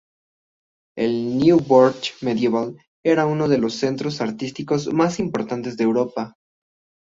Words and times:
El 0.97 1.37
Nóvgorod 1.37 1.95
medieval 2.21 2.75
era 3.05 3.27
uno 3.27 3.47
de 3.47 3.59
los 3.59 3.75
centros 3.75 4.19
artísticos 4.19 4.91
más 4.91 5.19
importantes 5.19 5.77
de 5.77 5.83
Europa. 5.83 6.33